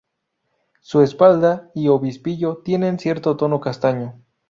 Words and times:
Su 0.79 1.01
espalda 1.01 1.69
y 1.75 1.87
obispillo 1.87 2.63
tienen 2.65 2.97
cierto 2.97 3.37
tono 3.37 3.59
castaño. 3.61 4.19